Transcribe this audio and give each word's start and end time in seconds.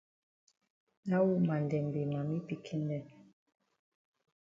Dat 1.09 1.23
woman 1.27 1.63
dem 1.71 1.87
be 1.93 2.01
mami 2.13 2.37
pikin 2.47 2.81
dem. 2.89 3.05